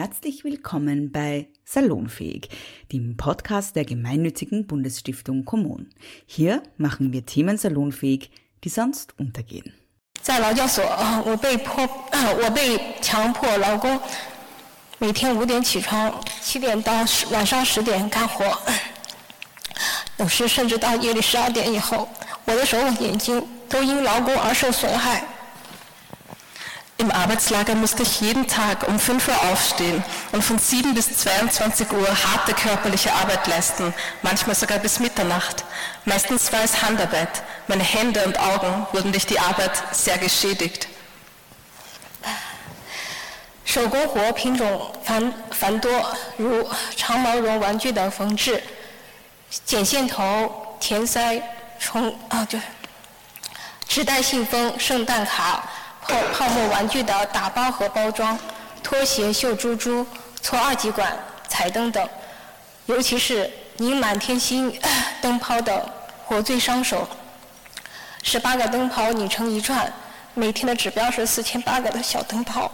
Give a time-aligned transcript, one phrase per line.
[0.00, 2.49] Herzlich willkommen bei Salonfähig,
[2.91, 5.89] dem Podcast der gemeinnützigen Bundesstiftung Kommun.
[6.25, 8.31] Hier machen wir Themen salonfähig,
[8.63, 9.73] die sonst untergehen.
[10.21, 10.83] 在劳教所，
[11.25, 11.87] 我被迫，
[12.43, 13.99] 我被强迫劳工
[14.99, 16.93] 每天五点起床，七点到
[17.31, 18.45] 晚上十点干活，
[20.17, 22.07] 有时甚至到夜里十二点以后，
[22.45, 25.25] 我的手眼睛都因劳工而受损害。
[27.00, 30.02] Im Arbeitslager musste ich jeden Tag um 5 Uhr aufstehen
[30.32, 33.92] und von 7 bis 22 Uhr harte körperliche Arbeit leisten,
[34.22, 35.64] manchmal sogar bis Mitternacht.
[36.06, 37.42] Meistens war es Handarbeit.
[37.68, 40.88] Meine Hände und Augen wurden durch die Arbeit sehr geschädigt.
[43.66, 45.90] 手工活品种繁繁多，
[46.38, 48.62] 如长毛绒玩具的缝制、
[49.66, 51.42] 剪线头、填塞、
[51.78, 52.58] 冲啊，对，
[53.86, 55.68] 纸袋信封、圣诞卡。
[56.33, 58.37] 泡沫玩具的打包和包装，
[58.81, 60.05] 拖鞋绣珠珠、
[60.41, 62.07] 搓二极管、彩灯等，
[62.85, 64.73] 尤其是拧满天星
[65.21, 65.87] 灯泡的
[66.25, 67.07] 火最伤手。
[68.23, 69.91] 十八个灯泡拧成一串，
[70.33, 72.71] 每天的指标是四千八个的小灯泡。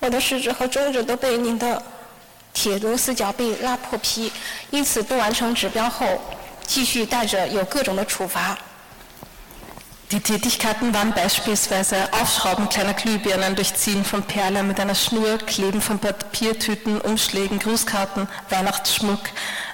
[0.00, 1.82] 我的食指和中指都被拧的
[2.52, 4.32] 铁螺丝脚被拉破皮，
[4.70, 6.06] 因此不完成指标后，
[6.66, 8.56] 继续带着有各种的处罚。
[10.12, 17.00] Die Tätigkeiten waren beispielsweise Aufschrauben kleiner Glühbirnen, Durchziehen von Perle mit einer Schnur, Kleben von Papiertüten,
[17.00, 19.20] Umschlägen, Grußkarten, Weihnachtsschmuck,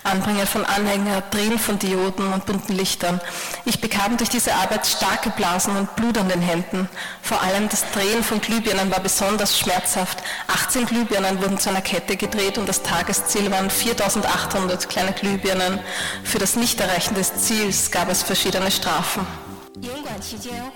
[0.05, 3.21] Anbringen von Anhänger, Drehen von Dioden und bunten Lichtern.
[3.65, 6.89] Ich bekam durch diese Arbeit starke Blasen und Blut an den Händen.
[7.23, 10.23] Vor allem das Drehen von Glühbirnen war besonders schmerzhaft.
[10.47, 15.81] 18 Glühbirnen wurden zu einer Kette gedreht und das Tagesziel waren 4800 kleine Glühbirnen.
[16.23, 19.27] Für das Nichterreichen des Ziels gab es verschiedene Strafen.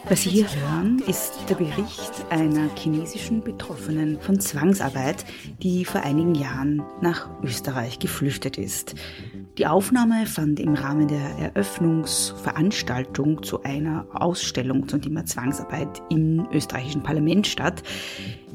[0.09, 5.25] Was Sie hier hören, ist der Bericht einer chinesischen Betroffenen von Zwangsarbeit,
[5.63, 8.95] die vor einigen Jahren nach Österreich geflüchtet ist.
[9.59, 17.03] Die Aufnahme fand im Rahmen der Eröffnungsveranstaltung zu einer Ausstellung zum Thema Zwangsarbeit im österreichischen
[17.03, 17.83] Parlament statt.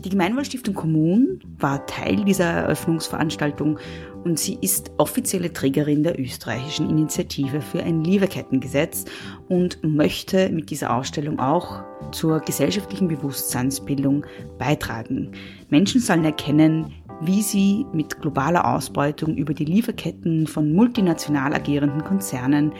[0.06, 3.78] Die Gemeinwohlstiftung Kommun war Teil dieser Eröffnungsveranstaltung
[4.24, 9.06] und sie ist offizielle Trägerin der österreichischen Initiative für ein Lieferkettengesetz
[9.48, 14.26] und möchte mit dieser Ausstellung auch zur gesellschaftlichen Bewusstseinsbildung
[14.58, 15.32] beitragen.
[15.70, 22.72] Menschen sollen erkennen, wie sie mit globaler Ausbeutung über die Lieferketten von multinational agierenden Konzernen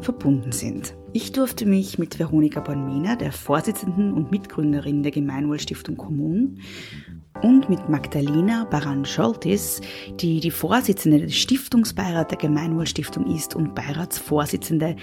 [0.00, 0.94] verbunden sind.
[1.12, 6.58] Ich durfte mich mit Veronika Bonmena, der Vorsitzenden und Mitgründerin der Gemeinwohlstiftung Kommun,
[7.42, 9.80] und mit Magdalena Baran-Scholtis,
[10.20, 14.96] die die Vorsitzende des Stiftungsbeirats der Gemeinwohlstiftung ist und Beiratsvorsitzende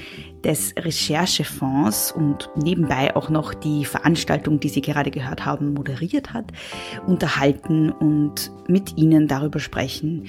[0.44, 6.52] des Recherchefonds und nebenbei auch noch die Veranstaltung, die Sie gerade gehört haben, moderiert hat,
[7.06, 10.28] unterhalten und mit Ihnen darüber sprechen,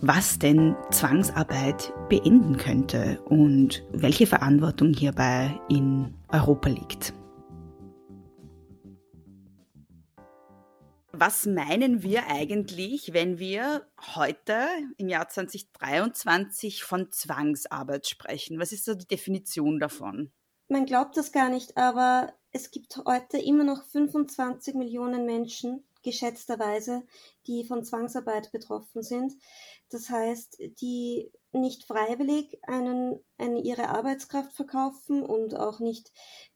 [0.00, 7.14] was denn Zwangsarbeit beenden könnte und welche Verantwortung hierbei in Europa liegt.
[11.24, 14.66] Was meinen wir eigentlich, wenn wir heute
[14.96, 18.58] im Jahr 2023 von Zwangsarbeit sprechen?
[18.58, 20.32] Was ist so die Definition davon?
[20.66, 27.04] Man glaubt das gar nicht, aber es gibt heute immer noch 25 Millionen Menschen, geschätzterweise,
[27.46, 29.32] die von Zwangsarbeit betroffen sind.
[29.90, 36.10] Das heißt, die nicht freiwillig einen, eine, ihre Arbeitskraft verkaufen und auch nicht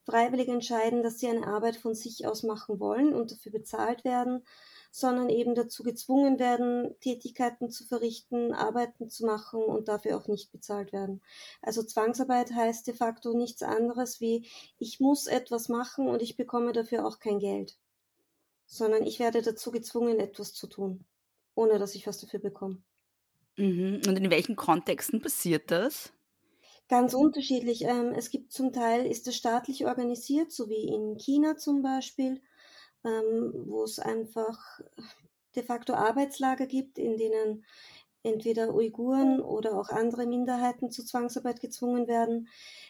[0.04, 4.42] freiwillig entscheiden, dass sie eine Arbeit von sich aus machen wollen und dafür bezahlt werden,
[4.90, 10.52] sondern eben dazu gezwungen werden, Tätigkeiten zu verrichten, Arbeiten zu machen und dafür auch nicht
[10.52, 11.20] bezahlt werden.
[11.60, 16.72] Also Zwangsarbeit heißt de facto nichts anderes wie, ich muss etwas machen und ich bekomme
[16.72, 17.76] dafür auch kein Geld,
[18.64, 21.04] sondern ich werde dazu gezwungen, etwas zu tun,
[21.54, 22.82] ohne dass ich was dafür bekomme.
[23.56, 24.02] Mhm.
[24.06, 26.12] Und in welchen Kontexten passiert das?
[26.88, 27.82] Ganz unterschiedlich.
[27.82, 32.40] Ähm, es gibt zum Teil, ist es staatlich organisiert, so wie in China zum Beispiel,
[33.04, 34.80] ähm, wo es einfach
[35.56, 37.64] de facto Arbeitslager gibt, in denen
[38.22, 42.48] entweder Uiguren oder auch andere Minderheiten zu Zwangsarbeit gezwungen werden.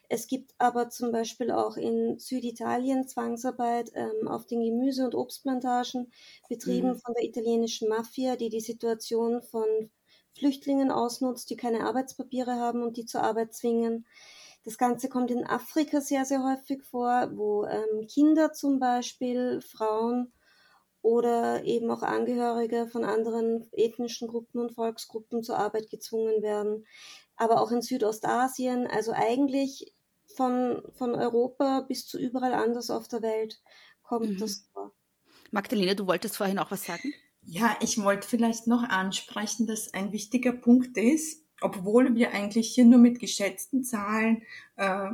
[0.09, 6.11] Es gibt aber zum Beispiel auch in Süditalien Zwangsarbeit ähm, auf den Gemüse- und Obstplantagen,
[6.49, 6.99] betrieben mhm.
[6.99, 9.91] von der italienischen Mafia, die die Situation von
[10.39, 14.07] Flüchtlingen ausnutzt, die keine Arbeitspapiere haben und die zur Arbeit zwingen.
[14.65, 20.33] Das Ganze kommt in Afrika sehr, sehr häufig vor, wo ähm, Kinder zum Beispiel, Frauen
[21.03, 26.85] oder eben auch Angehörige von anderen ethnischen Gruppen und Volksgruppen zur Arbeit gezwungen werden.
[27.37, 29.95] Aber auch in Südostasien, also eigentlich
[30.35, 33.61] von, von Europa bis zu überall anders auf der Welt
[34.03, 34.39] kommt mhm.
[34.39, 34.93] das vor.
[35.53, 37.15] Magdalena, du wolltest vorhin auch was sagen?
[37.49, 42.85] Ja, ich wollte vielleicht noch ansprechen, dass ein wichtiger Punkt ist, obwohl wir eigentlich hier
[42.85, 44.43] nur mit geschätzten Zahlen
[44.75, 45.11] äh,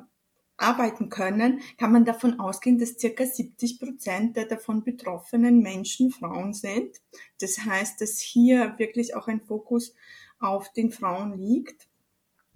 [0.56, 6.55] arbeiten können, kann man davon ausgehen, dass circa 70 Prozent der davon betroffenen Menschen Frauen
[6.55, 7.02] sind.
[7.38, 9.94] Das heißt, dass hier wirklich auch ein Fokus
[10.40, 11.87] auf den Frauen liegt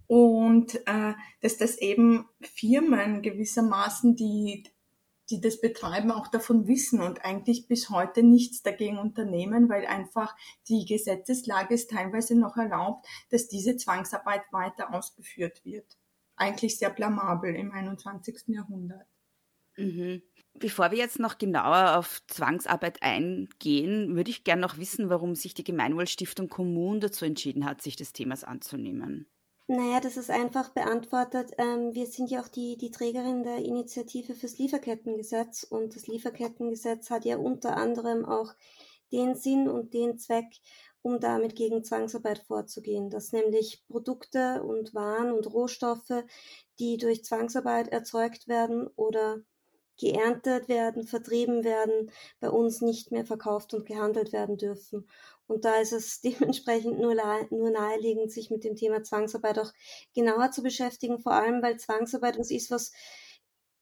[0.07, 1.13] und äh,
[1.43, 4.65] dass das eben Firmen gewissermaßen, die
[5.31, 10.37] die das betreiben, auch davon wissen und eigentlich bis heute nichts dagegen unternehmen, weil einfach
[10.69, 15.97] die Gesetzeslage es teilweise noch erlaubt, dass diese Zwangsarbeit weiter ausgeführt wird
[16.37, 18.49] eigentlich sehr blamabel im 21.
[18.49, 19.07] Jahrhundert.
[19.77, 20.23] Mhm.
[20.55, 25.53] Bevor wir jetzt noch genauer auf Zwangsarbeit eingehen, würde ich gerne noch wissen, warum sich
[25.53, 29.29] die Gemeinwohlstiftung Kommun dazu entschieden hat, sich des Themas anzunehmen.
[29.69, 31.51] Naja, das ist einfach beantwortet.
[31.59, 37.11] Ähm, wir sind ja auch die, die Trägerin der Initiative fürs Lieferkettengesetz und das Lieferkettengesetz
[37.11, 38.55] hat ja unter anderem auch
[39.11, 40.47] den Sinn und den Zweck,
[41.03, 46.25] um damit gegen Zwangsarbeit vorzugehen, dass nämlich Produkte und Waren und Rohstoffe,
[46.79, 49.41] die durch Zwangsarbeit erzeugt werden oder
[49.99, 52.11] geerntet werden, vertrieben werden,
[52.41, 55.09] bei uns nicht mehr verkauft und gehandelt werden dürfen.
[55.47, 57.15] Und da ist es dementsprechend nur,
[57.51, 59.73] nur naheliegend, sich mit dem Thema Zwangsarbeit auch
[60.15, 62.93] genauer zu beschäftigen, vor allem weil Zwangsarbeit was ist, was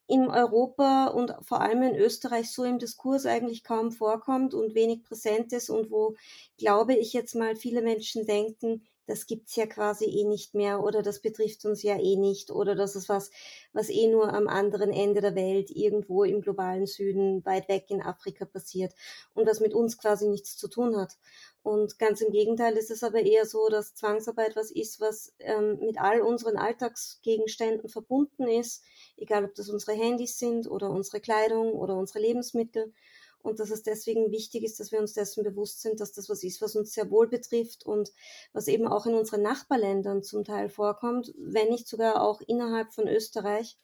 [0.07, 5.03] in Europa und vor allem in Österreich so im Diskurs eigentlich kaum vorkommt und wenig
[5.03, 6.15] präsent ist und wo,
[6.59, 11.03] glaube ich jetzt mal, viele Menschen denken, das gibt's ja quasi eh nicht mehr oder
[11.03, 13.31] das betrifft uns ja eh nicht oder das ist was,
[13.73, 18.03] was eh nur am anderen Ende der Welt irgendwo im globalen Süden weit weg in
[18.03, 18.95] Afrika passiert
[19.35, 21.17] und was mit uns quasi nichts zu tun hat.
[21.63, 25.79] Und ganz im Gegenteil ist es aber eher so, dass Zwangsarbeit was ist, was ähm,
[25.81, 28.83] mit all unseren Alltagsgegenständen verbunden ist,
[29.17, 32.93] egal ob das unsere Handys sind oder unsere Kleidung oder unsere Lebensmittel
[33.45, 36.43] und dass es deswegen wichtig ist, dass wir uns dessen bewusst sind, dass das was
[36.43, 38.11] ist, was uns sehr wohl betrifft und
[38.53, 43.07] was eben auch in unseren Nachbarländern zum Teil vorkommt, wenn nicht sogar auch innerhalb von
[43.07, 43.79] Österreich,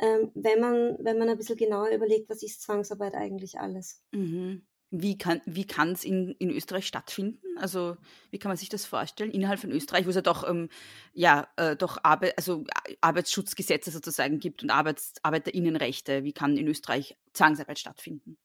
[0.00, 4.02] ähm, wenn man wenn man ein bisschen genauer überlegt, was ist Zwangsarbeit eigentlich alles.
[4.10, 4.66] Mhm.
[4.90, 7.42] Wie kann wie es in, in Österreich stattfinden?
[7.58, 7.96] Also
[8.30, 10.68] wie kann man sich das vorstellen innerhalb von Österreich, wo es ja doch ähm,
[11.12, 12.64] ja äh, doch Arbeit, also
[13.00, 16.24] Arbeitsschutzgesetze sozusagen gibt und Arbeits Arbeiterinnenrechte.
[16.24, 18.36] Wie kann in Österreich Zwangsarbeit stattfinden?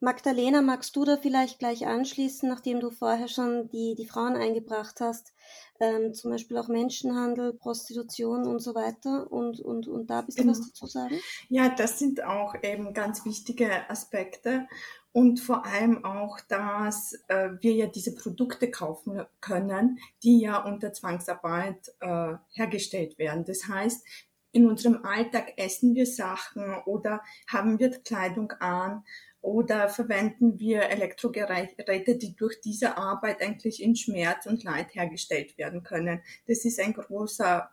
[0.00, 5.00] Magdalena, magst du da vielleicht gleich anschließen, nachdem du vorher schon die, die Frauen eingebracht
[5.00, 5.34] hast,
[5.80, 10.46] ähm, zum Beispiel auch Menschenhandel, Prostitution und so weiter und, und, und da ein bisschen
[10.46, 10.58] genau.
[10.58, 11.18] was dazu sagen?
[11.48, 14.68] Ja, das sind auch eben ganz wichtige Aspekte
[15.12, 20.92] und vor allem auch, dass äh, wir ja diese Produkte kaufen können, die ja unter
[20.92, 23.44] Zwangsarbeit äh, hergestellt werden.
[23.44, 24.06] Das heißt,
[24.52, 29.04] in unserem Alltag essen wir Sachen oder haben wir Kleidung an
[29.48, 35.82] oder verwenden wir Elektrogeräte, die durch diese Arbeit eigentlich in Schmerz und Leid hergestellt werden
[35.82, 36.20] können.
[36.46, 37.70] Das ist ein großer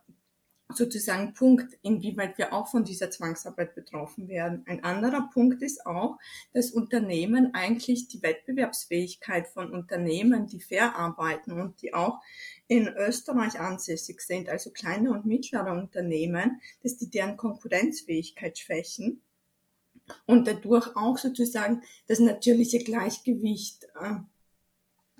[0.73, 4.63] sozusagen Punkt, inwieweit wir auch von dieser Zwangsarbeit betroffen werden.
[4.67, 6.17] Ein anderer Punkt ist auch,
[6.53, 12.21] dass Unternehmen eigentlich die Wettbewerbsfähigkeit von Unternehmen, die fair arbeiten und die auch
[12.67, 19.21] in Österreich ansässig sind, also kleine und mittlere Unternehmen, dass die deren Konkurrenzfähigkeit schwächen
[20.25, 24.15] und dadurch auch sozusagen das natürliche Gleichgewicht äh,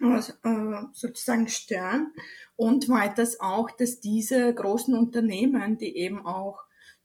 [0.01, 2.13] äh, sozusagen stören.
[2.55, 6.63] Und weiters auch, dass diese großen Unternehmen, die eben auch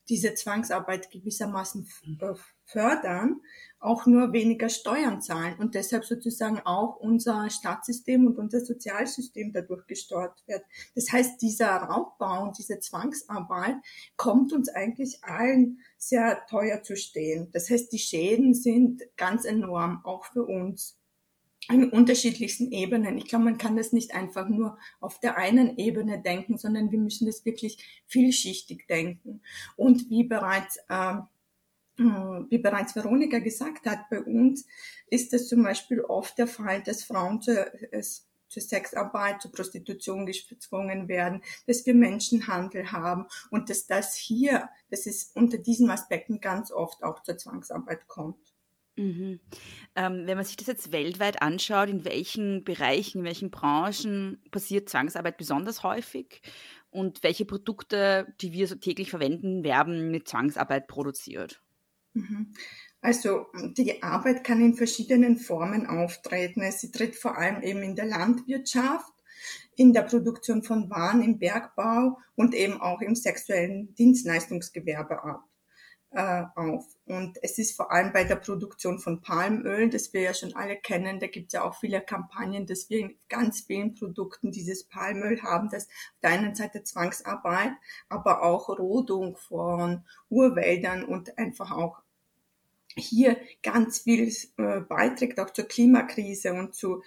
[0.08, 1.86] diese Zwangsarbeit gewissermaßen
[2.20, 3.40] äh, fördern,
[3.80, 9.86] auch nur weniger Steuern zahlen und deshalb sozusagen auch unser Staatssystem und unser Sozialsystem dadurch
[9.86, 10.62] gestört wird.
[10.94, 13.76] Das heißt, dieser Raubbau und diese Zwangsarbeit
[14.16, 17.48] kommt uns eigentlich allen sehr teuer zu stehen.
[17.52, 20.98] Das heißt, die Schäden sind ganz enorm, auch für uns
[21.70, 23.16] in unterschiedlichsten Ebenen.
[23.16, 26.98] Ich glaube, man kann das nicht einfach nur auf der einen Ebene denken, sondern wir
[26.98, 29.40] müssen das wirklich vielschichtig denken.
[29.76, 31.16] Und wie bereits äh,
[32.04, 34.66] wie bereits Veronika gesagt hat, bei uns
[35.08, 37.70] ist es zum Beispiel oft der Fall, dass Frauen zu,
[38.48, 45.06] zur Sexarbeit, zur Prostitution gezwungen werden, dass wir Menschenhandel haben und dass das hier, dass
[45.06, 48.54] es unter diesen Aspekten ganz oft auch zur Zwangsarbeit kommt.
[48.96, 49.40] Mhm.
[49.94, 54.88] Ähm, wenn man sich das jetzt weltweit anschaut, in welchen Bereichen, in welchen Branchen passiert
[54.88, 56.42] Zwangsarbeit besonders häufig
[56.90, 61.62] und welche Produkte, die wir so täglich verwenden, werden mit Zwangsarbeit produziert?
[62.14, 62.52] Mhm.
[63.00, 66.62] Also die Arbeit kann in verschiedenen Formen auftreten.
[66.70, 69.12] Sie tritt vor allem eben in der Landwirtschaft,
[69.76, 75.49] in der Produktion von Waren im Bergbau und eben auch im sexuellen Dienstleistungsgewerbe ab.
[76.12, 76.86] Äh, auf.
[77.06, 80.76] Und es ist vor allem bei der Produktion von Palmöl, das wir ja schon alle
[80.76, 84.84] kennen, da gibt es ja auch viele Kampagnen, dass wir in ganz vielen Produkten dieses
[84.84, 87.72] Palmöl haben, das auf der einen Seite Zwangsarbeit,
[88.08, 92.02] aber auch Rodung von Urwäldern und einfach auch
[92.96, 97.02] hier ganz viel äh, beiträgt, auch zur Klimakrise und zu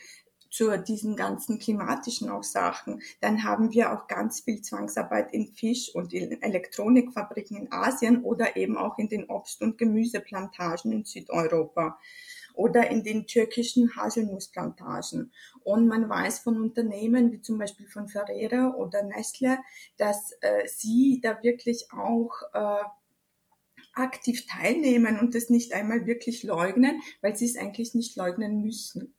[0.53, 3.01] zu diesen ganzen klimatischen auch Sachen.
[3.21, 8.55] Dann haben wir auch ganz viel Zwangsarbeit in Fisch- und in Elektronikfabriken in Asien oder
[8.55, 11.99] eben auch in den Obst- und Gemüseplantagen in Südeuropa
[12.53, 15.33] oder in den türkischen Haselnussplantagen.
[15.63, 19.57] Und man weiß von Unternehmen wie zum Beispiel von Ferrera oder Nestle,
[19.97, 22.83] dass äh, sie da wirklich auch äh,
[23.95, 29.15] aktiv teilnehmen und das nicht einmal wirklich leugnen, weil sie es eigentlich nicht leugnen müssen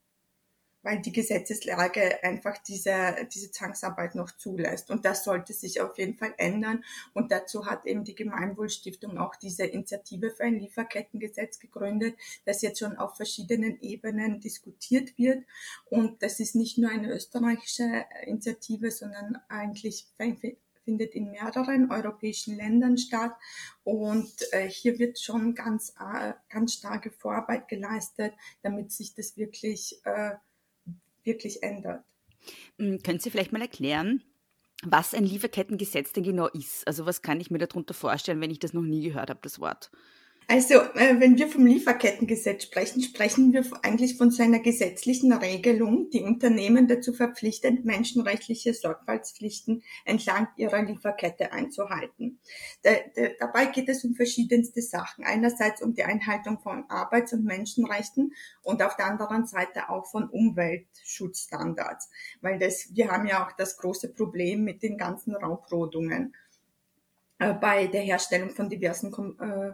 [0.84, 4.90] weil die Gesetzeslage einfach diese, diese Zwangsarbeit noch zulässt.
[4.90, 6.84] Und das sollte sich auf jeden Fall ändern.
[7.14, 12.78] Und dazu hat eben die Gemeinwohlstiftung auch diese Initiative für ein Lieferkettengesetz gegründet, das jetzt
[12.78, 15.44] schon auf verschiedenen Ebenen diskutiert wird.
[15.86, 20.06] Und das ist nicht nur eine österreichische Initiative, sondern eigentlich
[20.84, 23.32] findet in mehreren europäischen Ländern statt.
[23.84, 30.00] Und äh, hier wird schon ganz, äh, ganz starke Vorarbeit geleistet, damit sich das wirklich
[30.04, 30.34] äh,
[31.24, 32.04] wirklich ändert.
[32.78, 34.22] Hm, können Sie vielleicht mal erklären,
[34.82, 36.86] was ein Lieferkettengesetz denn genau ist?
[36.86, 39.60] Also was kann ich mir darunter vorstellen, wenn ich das noch nie gehört habe, das
[39.60, 39.90] Wort?
[40.46, 46.10] Also, äh, wenn wir vom Lieferkettengesetz sprechen, sprechen wir eigentlich von so einer gesetzlichen Regelung,
[46.10, 52.38] die Unternehmen dazu verpflichtet, menschenrechtliche Sorgfaltspflichten entlang ihrer Lieferkette einzuhalten.
[52.82, 52.90] Da,
[53.40, 55.24] dabei geht es um verschiedenste Sachen.
[55.24, 60.28] Einerseits um die Einhaltung von Arbeits- und Menschenrechten und auf der anderen Seite auch von
[60.28, 62.10] Umweltschutzstandards.
[62.42, 66.34] Weil das, wir haben ja auch das große Problem mit den ganzen Raubrodungen
[67.38, 69.72] äh, bei der Herstellung von diversen äh,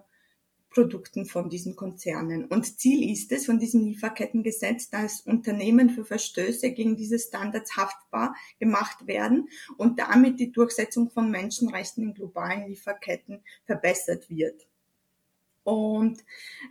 [0.70, 2.44] Produkten von diesen Konzernen.
[2.44, 8.34] Und Ziel ist es von diesem Lieferkettengesetz, dass Unternehmen für Verstöße gegen diese Standards haftbar
[8.58, 14.69] gemacht werden und damit die Durchsetzung von Menschenrechten in globalen Lieferketten verbessert wird.
[15.62, 16.24] Und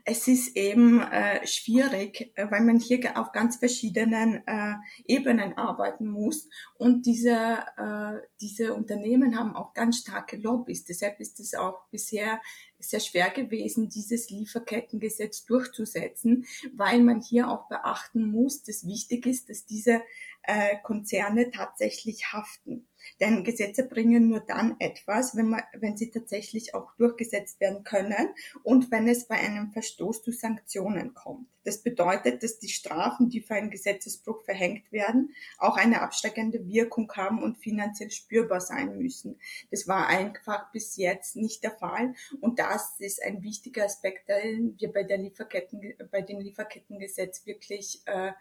[0.04, 4.74] es ist eben äh, schwierig, äh, weil man hier auf ganz verschiedenen äh,
[5.06, 6.50] Ebenen arbeiten muss.
[6.76, 10.86] Und diese, äh, diese Unternehmen haben auch ganz starke Lobbys.
[10.86, 12.42] Deshalb ist es auch bisher
[12.80, 19.50] sehr schwer gewesen, dieses Lieferkettengesetz durchzusetzen, weil man hier auch beachten muss, dass wichtig ist,
[19.50, 20.02] dass diese
[20.44, 22.88] äh, Konzerne tatsächlich haften.
[23.20, 28.34] Denn Gesetze bringen nur dann etwas, wenn, man, wenn sie tatsächlich auch durchgesetzt werden können
[28.64, 31.48] und wenn es bei einem Verstoß zu Sanktionen kommt.
[31.64, 37.12] Das bedeutet, dass die Strafen, die für einen Gesetzesbruch verhängt werden, auch eine abschreckende Wirkung
[37.16, 39.40] haben und finanziell spürbar sein müssen.
[39.70, 44.76] Das war einfach bis jetzt nicht der Fall und das ist ein wichtiger Aspekt, den
[44.78, 48.32] wir bei der Lieferketten, bei dem Lieferkettengesetz wirklich äh,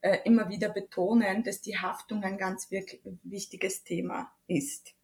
[0.00, 4.94] äh, immer wieder betonen, dass die Haftung ein ganz wichtiges Thema ist.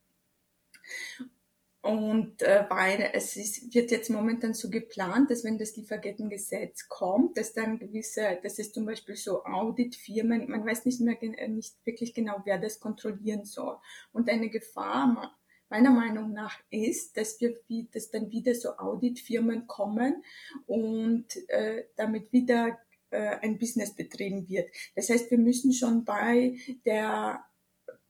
[1.87, 7.39] Und äh, weil es ist, wird jetzt momentan so geplant, dass wenn das Lieferkettengesetz kommt,
[7.39, 11.77] dass dann gewisse, das ist zum Beispiel so Auditfirmen, man weiß nicht mehr äh, nicht
[11.85, 13.77] wirklich genau, wer das kontrollieren soll.
[14.13, 15.37] Und eine Gefahr
[15.69, 17.57] meiner Meinung nach ist, dass wir,
[17.93, 20.25] dass dann wieder so Auditfirmen kommen
[20.67, 22.79] und äh, damit wieder
[23.17, 24.71] äh, ein Business betrieben wird.
[24.95, 27.43] Das heißt, wir müssen schon bei der,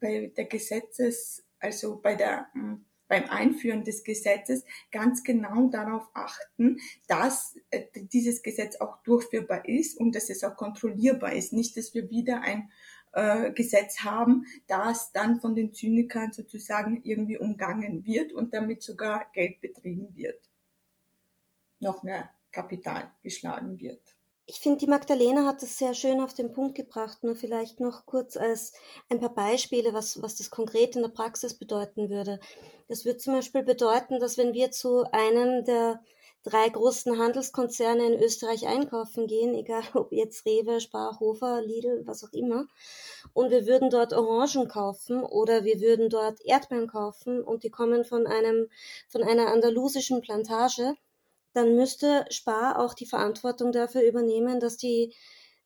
[0.00, 6.80] bei der Gesetzes, also bei der, hm, beim Einführen des Gesetzes ganz genau darauf achten,
[7.06, 11.52] dass äh, dieses Gesetz auch durchführbar ist und dass es auch kontrollierbar ist.
[11.52, 12.68] Nicht, dass wir wieder ein
[13.12, 19.30] äh, Gesetz haben, das dann von den Zynikern sozusagen irgendwie umgangen wird und damit sogar
[19.32, 20.50] Geld betrieben wird.
[21.78, 24.15] Noch mehr Kapital geschlagen wird.
[24.48, 27.24] Ich finde, die Magdalena hat das sehr schön auf den Punkt gebracht.
[27.24, 28.72] Nur vielleicht noch kurz als
[29.08, 32.38] ein paar Beispiele, was, was das konkret in der Praxis bedeuten würde.
[32.86, 36.00] Das würde zum Beispiel bedeuten, dass wenn wir zu einem der
[36.44, 42.22] drei großen Handelskonzerne in Österreich einkaufen gehen, egal ob jetzt Rewe, Spar, Hofer, Lidl, was
[42.22, 42.66] auch immer,
[43.32, 48.04] und wir würden dort Orangen kaufen oder wir würden dort Erdbeeren kaufen und die kommen
[48.04, 48.68] von einem,
[49.08, 50.94] von einer andalusischen Plantage,
[51.56, 55.14] dann müsste Spar auch die Verantwortung dafür übernehmen, dass die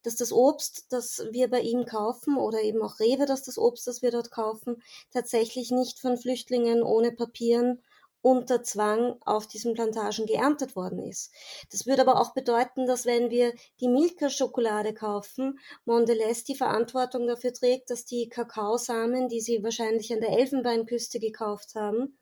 [0.02, 3.86] dass das Obst, das wir bei ihm kaufen oder eben auch Rewe, dass das Obst,
[3.86, 4.82] das wir dort kaufen,
[5.12, 7.82] tatsächlich nicht von Flüchtlingen ohne Papieren
[8.22, 11.32] unter Zwang auf diesen Plantagen geerntet worden ist.
[11.70, 17.52] Das würde aber auch bedeuten, dass wenn wir die Milka-Schokolade kaufen, Mondelez die Verantwortung dafür
[17.52, 22.16] trägt, dass die Kakaosamen, die sie wahrscheinlich an der Elfenbeinküste gekauft haben,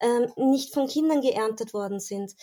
[0.00, 2.34] ähm, nicht von Kindern geerntet worden sind.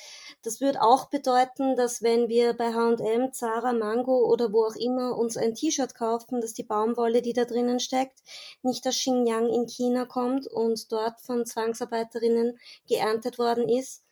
[0.41, 5.17] Das würde auch bedeuten, dass wenn wir bei H&M, Zara, Mango oder wo auch immer
[5.17, 8.19] uns ein T-Shirt kaufen, dass die Baumwolle, die da drinnen steckt,
[8.61, 14.03] nicht aus Xinjiang in China kommt und dort von Zwangsarbeiterinnen geerntet worden ist,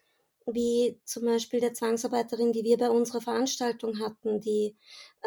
[0.46, 4.76] wie zum Beispiel der Zwangsarbeiterin, die wir bei unserer Veranstaltung hatten, die,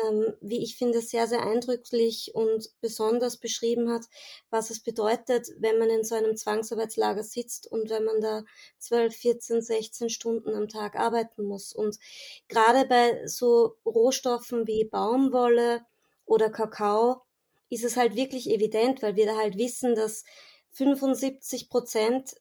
[0.05, 4.05] ähm, wie ich finde, sehr, sehr eindrücklich und besonders beschrieben hat,
[4.51, 8.45] was es bedeutet, wenn man in so einem Zwangsarbeitslager sitzt und wenn man da
[8.79, 11.73] 12, 14, 16 Stunden am Tag arbeiten muss.
[11.73, 11.99] Und
[12.49, 15.85] gerade bei so Rohstoffen wie Baumwolle
[16.27, 17.23] oder Kakao
[17.71, 20.25] ist es halt wirklich evident, weil wir da halt wissen, dass
[20.73, 22.35] 75 Prozent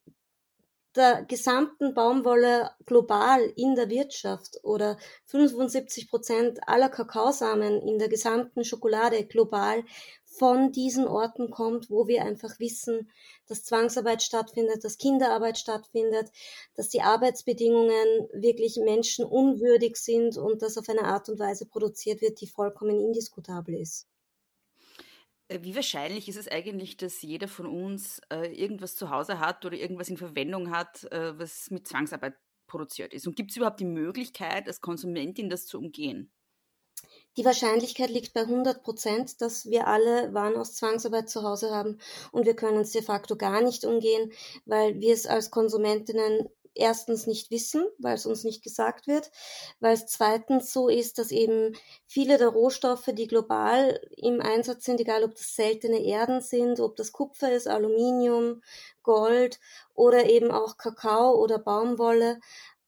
[0.96, 8.64] der gesamten Baumwolle global in der Wirtschaft oder 75 Prozent aller Kakaosamen in der gesamten
[8.64, 9.84] Schokolade global
[10.26, 13.12] von diesen Orten kommt, wo wir einfach wissen,
[13.48, 16.32] dass Zwangsarbeit stattfindet, dass Kinderarbeit stattfindet,
[16.76, 22.42] dass die Arbeitsbedingungen wirklich menschenunwürdig sind und dass auf eine Art und Weise produziert wird,
[22.42, 24.08] die vollkommen indiskutabel ist.
[25.48, 29.66] Äh, wie wahrscheinlich ist es eigentlich, dass jeder von uns äh, irgendwas zu Hause hat
[29.66, 32.36] oder irgendwas in Verwendung hat, äh, was mit Zwangsarbeit
[32.68, 33.28] produziert ist?
[33.28, 36.32] Und gibt es überhaupt die Möglichkeit, als Konsumentin das zu umgehen?
[37.36, 41.98] Die Wahrscheinlichkeit liegt bei 100 Prozent, dass wir alle Waren aus Zwangsarbeit zu Hause haben
[42.32, 44.32] und wir können es de facto gar nicht umgehen,
[44.66, 49.32] weil wir es als Konsumentinnen erstens nicht wissen, weil es uns nicht gesagt wird,
[49.80, 51.76] weil es zweitens so ist, dass eben
[52.08, 56.96] viele der Rohstoffe, die global im Einsatz sind, egal ob das seltene Erden sind, ob
[56.96, 58.62] das Kupfer ist, Aluminium,
[59.04, 59.60] Gold
[59.94, 62.40] oder eben auch Kakao oder Baumwolle,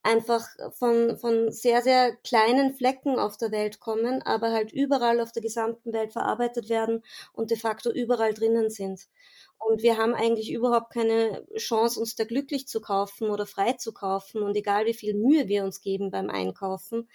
[0.06, 5.32] einfach von, von sehr, sehr kleinen Flecken auf der Welt kommen, aber halt überall auf
[5.32, 9.08] der gesamten Welt verarbeitet werden und de facto überall drinnen sind.
[9.58, 13.94] Und wir haben eigentlich überhaupt keine Chance, uns da glücklich zu kaufen oder frei zu
[13.94, 14.44] kaufen.
[14.44, 17.10] Und egal wie viel Mühe wir uns geben beim Einkaufen,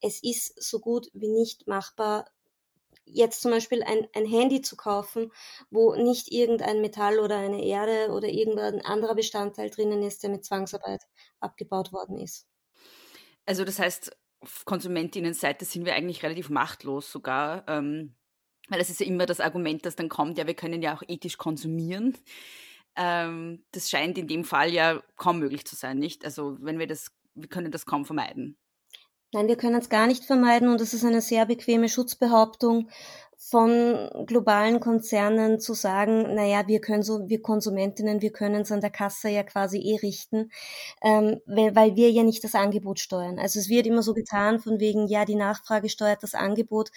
[0.00, 2.26] es ist so gut wie nicht machbar,
[3.04, 5.32] jetzt zum Beispiel ein, ein Handy zu kaufen,
[5.70, 10.44] wo nicht irgendein Metall oder eine Erde oder irgendein anderer Bestandteil drinnen ist, der mit
[10.44, 11.02] Zwangsarbeit
[11.40, 12.46] abgebaut worden ist.
[13.46, 17.64] Also das heißt, auf Konsumentinnenseite sind wir eigentlich relativ machtlos sogar.
[17.66, 18.14] Ähm,
[18.68, 21.02] weil das ist ja immer das Argument, das dann kommt, ja, wir können ja auch
[21.06, 22.16] ethisch konsumieren.
[22.96, 26.24] Ähm, das scheint in dem Fall ja kaum möglich zu sein, nicht?
[26.24, 28.56] Also wenn wir das, wir können das kaum vermeiden.
[29.32, 32.88] Nein, wir können es gar nicht vermeiden und es ist eine sehr bequeme Schutzbehauptung,
[33.40, 38.80] von globalen Konzernen zu sagen, naja, wir können so, wir Konsumentinnen, wir können es an
[38.80, 40.50] der Kasse ja quasi eh richten,
[41.02, 43.38] ähm, weil, weil wir ja nicht das Angebot steuern.
[43.38, 46.90] Also es wird immer so getan von wegen, ja, die Nachfrage steuert das Angebot,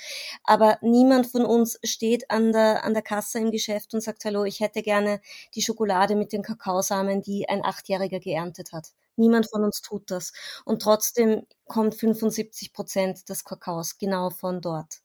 [0.43, 4.43] aber niemand von uns steht an der, an der Kasse im Geschäft und sagt, hallo,
[4.43, 5.21] ich hätte gerne
[5.53, 8.89] die Schokolade mit den Kakaosamen, die ein Achtjähriger geerntet hat.
[9.15, 10.33] Niemand von uns tut das.
[10.65, 15.01] Und trotzdem kommt 75 Prozent des Kakaos genau von dort.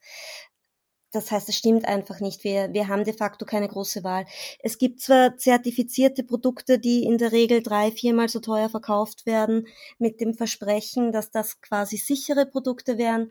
[1.13, 2.43] Das heißt, es stimmt einfach nicht.
[2.45, 4.27] Wir, wir haben de facto keine große Wahl.
[4.59, 9.67] Es gibt zwar zertifizierte Produkte, die in der Regel drei, viermal so teuer verkauft werden,
[9.99, 13.31] mit dem Versprechen, dass das quasi sichere Produkte wären.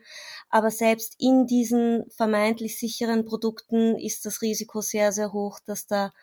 [0.49, 6.13] Aber selbst in diesen vermeintlich sicheren Produkten ist das Risiko sehr, sehr hoch, dass da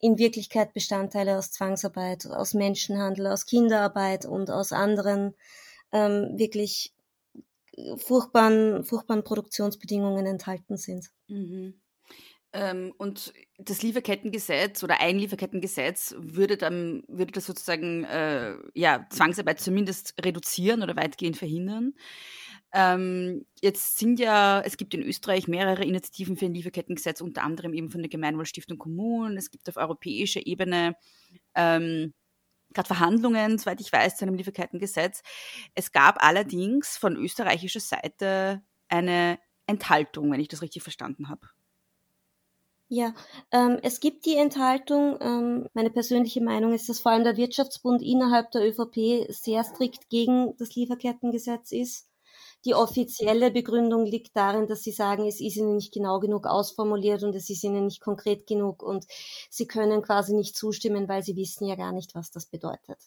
[0.00, 5.34] in Wirklichkeit Bestandteile aus Zwangsarbeit, aus Menschenhandel, aus Kinderarbeit und aus anderen
[5.92, 6.93] ähm, wirklich
[7.96, 11.10] furchtbaren, furchtbaren Produktionsbedingungen enthalten sind.
[11.28, 11.80] Mhm.
[12.54, 19.58] Ähm, und das Lieferkettengesetz oder ein Lieferkettengesetz würde dann würde das sozusagen äh, ja, Zwangsarbeit
[19.60, 21.94] zumindest reduzieren oder weitgehend verhindern.
[22.72, 27.72] Ähm, jetzt sind ja, es gibt in Österreich mehrere Initiativen für ein Lieferkettengesetz, unter anderem
[27.72, 29.36] eben von der Gemeinwohlstiftung Kommunen.
[29.36, 30.94] Es gibt auf europäischer Ebene
[31.56, 32.14] ähm,
[32.74, 35.22] gerade Verhandlungen, soweit ich weiß, zu einem Lieferkettengesetz.
[35.74, 41.48] Es gab allerdings von österreichischer Seite eine Enthaltung, wenn ich das richtig verstanden habe.
[42.88, 43.14] Ja,
[43.50, 45.18] ähm, es gibt die Enthaltung.
[45.20, 50.10] Ähm, meine persönliche Meinung ist, dass vor allem der Wirtschaftsbund innerhalb der ÖVP sehr strikt
[50.10, 52.08] gegen das Lieferkettengesetz ist.
[52.64, 57.22] Die offizielle Begründung liegt darin, dass sie sagen, es ist ihnen nicht genau genug ausformuliert
[57.22, 59.06] und es ist ihnen nicht konkret genug und
[59.50, 62.98] sie können quasi nicht zustimmen, weil sie wissen ja gar nicht, was das bedeutet.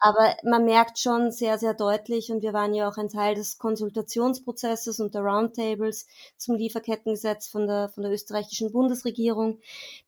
[0.00, 3.58] Aber man merkt schon sehr, sehr deutlich, und wir waren ja auch ein Teil des
[3.58, 9.60] Konsultationsprozesses und der Roundtables zum Lieferkettengesetz von der, von der österreichischen Bundesregierung,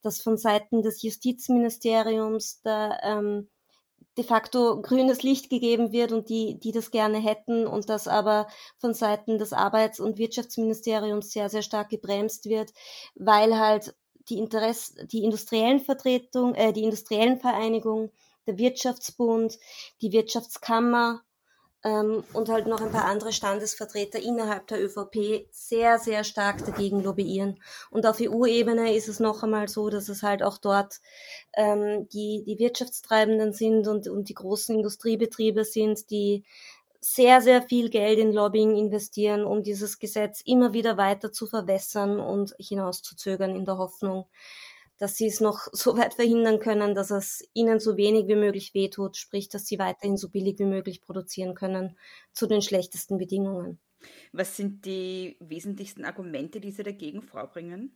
[0.03, 3.49] dass von Seiten des Justizministeriums der ähm,
[4.17, 8.49] de facto grünes Licht gegeben wird und die, die das gerne hätten und das aber
[8.79, 12.73] von Seiten des Arbeits- und Wirtschaftsministeriums sehr, sehr stark gebremst wird,
[13.15, 13.95] weil halt
[14.29, 18.11] die Interesse, die industriellen Vertretung, äh, die industriellen Vereinigung
[18.47, 19.59] der Wirtschaftsbund,
[20.03, 21.23] die Wirtschaftskammer
[21.85, 27.03] ähm, und halt noch ein paar andere Standesvertreter innerhalb der ÖVP sehr, sehr stark dagegen
[27.03, 27.61] lobbyieren.
[27.91, 31.01] Und auf EU-Ebene ist es noch einmal so, dass es halt auch dort
[31.55, 36.45] ähm, die, die Wirtschaftstreibenden sind und, und die großen Industriebetriebe sind, die
[37.01, 42.21] sehr, sehr viel Geld in Lobbying investieren, um dieses Gesetz immer wieder weiter zu verwässern
[42.21, 44.27] und hinauszuzögern in der Hoffnung,
[45.01, 48.75] dass sie es noch so weit verhindern können, dass es ihnen so wenig wie möglich
[48.75, 51.99] wehtut, sprich, dass sie weiterhin so billig wie möglich produzieren können
[52.33, 53.81] zu den schlechtesten Bedingungen.
[54.33, 57.95] Was sind die wesentlichsten Argumente, die Sie dagegen vorbringen?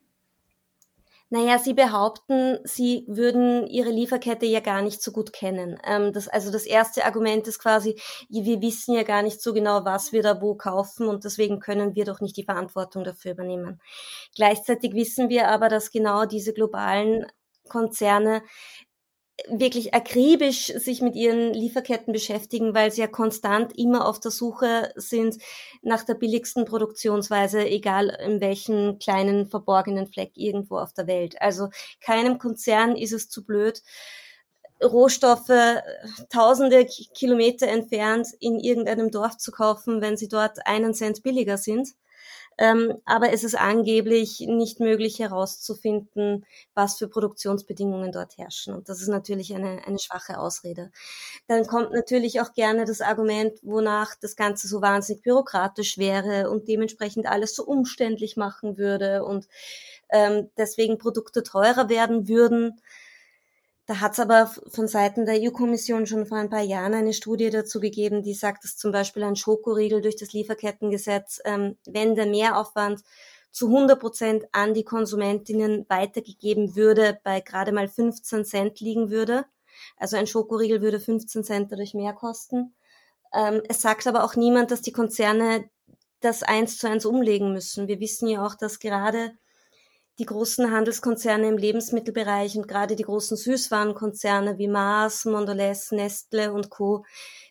[1.30, 5.78] Naja, sie behaupten, sie würden ihre Lieferkette ja gar nicht so gut kennen.
[5.84, 9.84] Ähm, das, also das erste Argument ist quasi, wir wissen ja gar nicht so genau,
[9.84, 13.80] was wir da wo kaufen und deswegen können wir doch nicht die Verantwortung dafür übernehmen.
[14.34, 17.26] Gleichzeitig wissen wir aber, dass genau diese globalen
[17.68, 18.42] Konzerne
[19.48, 24.92] wirklich akribisch sich mit ihren Lieferketten beschäftigen, weil sie ja konstant immer auf der Suche
[24.94, 25.38] sind
[25.82, 31.40] nach der billigsten Produktionsweise, egal in welchen kleinen verborgenen Fleck irgendwo auf der Welt.
[31.40, 31.68] Also
[32.00, 33.82] keinem Konzern ist es zu blöd,
[34.82, 35.82] Rohstoffe
[36.30, 41.90] tausende Kilometer entfernt in irgendeinem Dorf zu kaufen, wenn sie dort einen Cent billiger sind.
[42.58, 48.74] Ähm, aber es ist angeblich nicht möglich herauszufinden, was für Produktionsbedingungen dort herrschen.
[48.74, 50.90] Und das ist natürlich eine, eine schwache Ausrede.
[51.48, 56.68] Dann kommt natürlich auch gerne das Argument, wonach das Ganze so wahnsinnig bürokratisch wäre und
[56.68, 59.48] dementsprechend alles so umständlich machen würde und
[60.10, 62.80] ähm, deswegen Produkte teurer werden würden.
[63.86, 67.50] Da hat es aber von Seiten der EU-Kommission schon vor ein paar Jahren eine Studie
[67.50, 72.26] dazu gegeben, die sagt, dass zum Beispiel ein Schokoriegel durch das Lieferkettengesetz, ähm, wenn der
[72.26, 73.02] Mehraufwand
[73.50, 79.44] zu 100 Prozent an die Konsumentinnen weitergegeben würde, bei gerade mal 15 Cent liegen würde.
[79.96, 82.74] Also ein Schokoriegel würde 15 Cent dadurch mehr kosten.
[83.34, 85.68] Ähm, es sagt aber auch niemand, dass die Konzerne
[86.20, 87.86] das eins zu eins umlegen müssen.
[87.86, 89.32] Wir wissen ja auch, dass gerade
[90.18, 96.70] die großen Handelskonzerne im Lebensmittelbereich und gerade die großen Süßwarenkonzerne wie Mars, Mondelez, Nestle und
[96.70, 97.04] Co.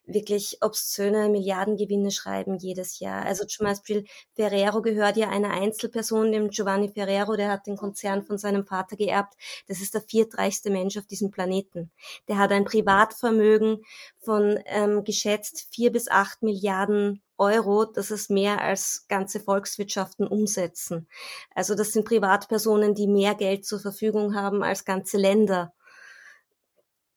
[0.06, 3.26] wirklich obszöne Milliardengewinne schreiben jedes Jahr.
[3.26, 8.24] Also zum Beispiel Ferrero gehört ja einer Einzelperson, dem Giovanni Ferrero, der hat den Konzern
[8.24, 9.36] von seinem Vater geerbt.
[9.68, 11.92] Das ist der viertreichste Mensch auf diesem Planeten.
[12.28, 13.84] Der hat ein Privatvermögen
[14.20, 21.08] von ähm, geschätzt vier bis acht Milliarden Euro, das ist mehr als ganze Volkswirtschaften umsetzen.
[21.54, 25.74] Also das sind Privatpersonen, die mehr Geld zur Verfügung haben als ganze Länder.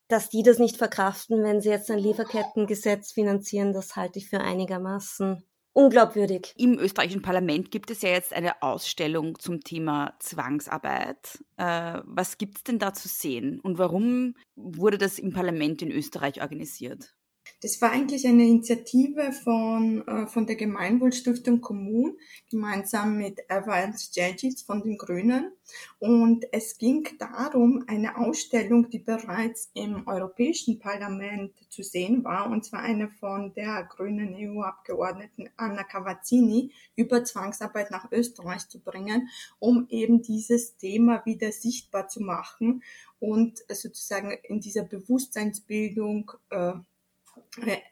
[0.07, 4.39] Dass die das nicht verkraften, wenn sie jetzt ein Lieferkettengesetz finanzieren, das halte ich für
[4.39, 5.43] einigermaßen
[5.77, 6.53] unglaubwürdig.
[6.57, 11.43] Im österreichischen Parlament gibt es ja jetzt eine Ausstellung zum Thema Zwangsarbeit.
[11.57, 15.91] Äh, was gibt es denn da zu sehen und warum wurde das im Parlament in
[15.91, 17.15] Österreich organisiert?
[17.59, 22.15] Das war eigentlich eine Initiative von, äh, von der Gemeinwohlstiftung Kommun,
[22.51, 25.51] gemeinsam mit Evans Judges von den Grünen.
[25.97, 32.63] Und es ging darum, eine Ausstellung, die bereits im Europäischen Parlament zu sehen war, und
[32.63, 39.87] zwar eine von der grünen EU-Abgeordneten Anna Cavazzini, über Zwangsarbeit nach Österreich zu bringen, um
[39.89, 42.83] eben dieses Thema wieder sichtbar zu machen
[43.17, 46.73] und sozusagen in dieser Bewusstseinsbildung äh,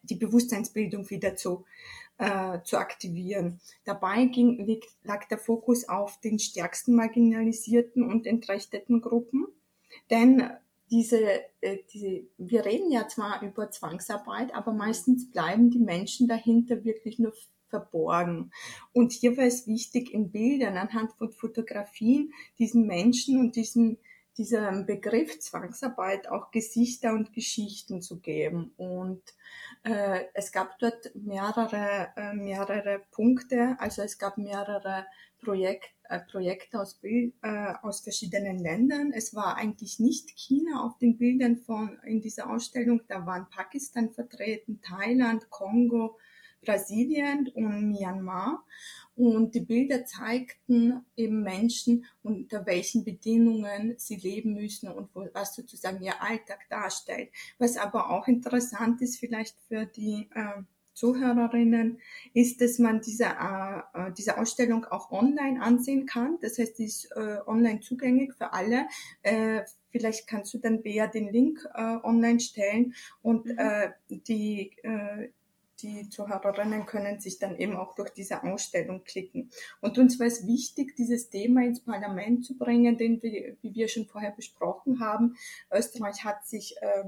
[0.03, 1.65] die Bewusstseinsbildung wieder zu,
[2.17, 3.59] äh, zu aktivieren.
[3.83, 9.47] Dabei ging, lag der Fokus auf den stärksten marginalisierten und entrechteten Gruppen,
[10.09, 10.49] denn
[10.91, 11.19] diese,
[11.61, 17.17] äh, diese, wir reden ja zwar über Zwangsarbeit, aber meistens bleiben die Menschen dahinter wirklich
[17.17, 17.33] nur
[17.69, 18.51] verborgen.
[18.93, 23.97] Und hier war es wichtig, in Bildern anhand von Fotografien diesen Menschen und diesen
[24.37, 28.73] diesem Begriff Zwangsarbeit auch Gesichter und Geschichten zu geben.
[28.77, 29.21] Und
[29.83, 35.05] äh, es gab dort mehrere, äh, mehrere Punkte, also es gab mehrere
[35.39, 39.11] Projekt, äh, Projekte aus, Bild, äh, aus verschiedenen Ländern.
[39.13, 44.11] Es war eigentlich nicht China auf den Bildern von in dieser Ausstellung, da waren Pakistan
[44.11, 46.17] vertreten, Thailand, Kongo,
[46.65, 48.63] Brasilien und Myanmar.
[49.15, 56.03] Und die Bilder zeigten eben Menschen, unter welchen Bedingungen sie leben müssen und was sozusagen
[56.03, 57.29] ihr Alltag darstellt.
[57.57, 60.63] Was aber auch interessant ist vielleicht für die äh,
[60.95, 61.99] Zuhörerinnen,
[62.33, 66.37] ist, dass man diese, äh, äh, diese Ausstellung auch online ansehen kann.
[66.41, 68.87] Das heißt, die ist äh, online zugänglich für alle.
[69.21, 73.57] Äh, vielleicht kannst du dann Bea den Link äh, online stellen und mhm.
[73.57, 75.29] äh, die äh,
[75.81, 79.51] die Zuhörerinnen können sich dann eben auch durch diese Ausstellung klicken.
[79.81, 83.87] Und uns war es wichtig, dieses Thema ins Parlament zu bringen, denn wie, wie wir
[83.87, 85.35] schon vorher besprochen haben,
[85.71, 87.03] Österreich hat sich äh,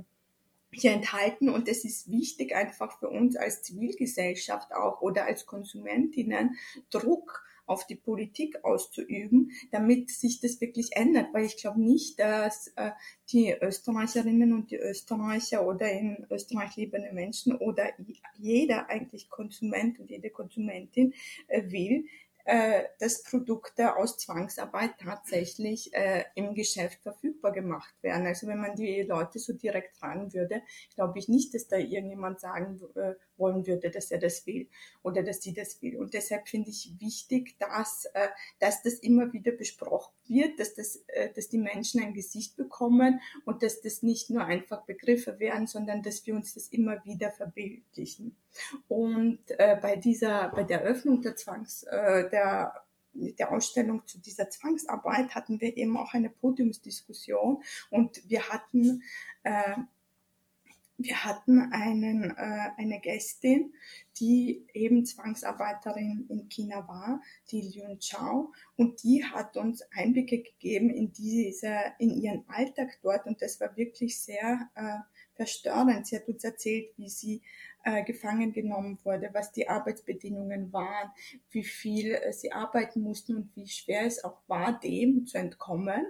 [0.71, 6.58] hier enthalten und es ist wichtig einfach für uns als Zivilgesellschaft auch oder als Konsumentinnen
[6.89, 11.27] Druck auf die Politik auszuüben, damit sich das wirklich ändert.
[11.34, 12.91] Weil ich glaube nicht, dass äh,
[13.30, 17.89] die Österreicherinnen und die Österreicher oder in Österreich lebende Menschen oder
[18.38, 21.13] jeder eigentlich Konsument und jede Konsumentin
[21.47, 22.06] äh, will,
[22.47, 28.25] äh, dass Produkte aus Zwangsarbeit tatsächlich äh, im Geschäft verfügbar gemacht werden.
[28.25, 30.62] Also wenn man die Leute so direkt fragen würde,
[30.95, 34.69] glaube ich nicht, dass da irgendjemand sagen äh, wollen würde, dass er das will
[35.03, 35.97] oder dass sie das will.
[35.97, 38.29] Und deshalb finde ich wichtig, dass, äh,
[38.60, 43.19] dass das immer wieder besprochen wird, dass, das, äh, dass die Menschen ein Gesicht bekommen
[43.43, 47.29] und dass das nicht nur einfach Begriffe werden, sondern dass wir uns das immer wieder
[47.29, 48.38] verbildlichen.
[48.87, 52.73] Und äh, bei dieser, bei der Öffnung der Zwangs, äh, der
[53.19, 57.63] der Ausstellung zu dieser Zwangsarbeit hatten wir eben auch eine Podiumsdiskussion.
[57.89, 59.01] Und wir hatten
[59.41, 59.75] äh,
[60.99, 63.73] wir hatten einen, äh, eine Gästin,
[64.19, 70.89] die eben Zwangsarbeiterin in China war, die Liun Chao, und die hat uns Einblicke gegeben
[70.89, 74.97] in diese, in ihren Alltag dort, und das war wirklich sehr äh,
[75.35, 76.07] verstörend.
[76.07, 77.43] Sie hat uns erzählt, wie sie
[77.88, 81.10] äh, gefangen genommen wurde, was die Arbeitsbedingungen waren,
[81.52, 86.06] wie viel äh, sie arbeiten mussten und wie schwer es auch war, dem zu entkommen.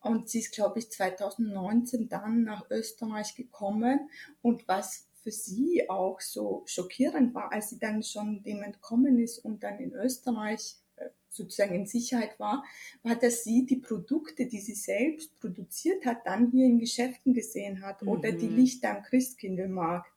[0.00, 4.08] Und sie ist, glaube ich, 2019 dann nach Österreich gekommen.
[4.40, 9.38] Und was für sie auch so schockierend war, als sie dann schon dem entkommen ist
[9.38, 12.62] und dann in Österreich äh, sozusagen in Sicherheit war,
[13.02, 17.82] war, dass sie die Produkte, die sie selbst produziert hat, dann hier in Geschäften gesehen
[17.82, 18.08] hat mhm.
[18.08, 18.56] oder die mhm.
[18.56, 20.11] Lichter am Christkindlmarkt.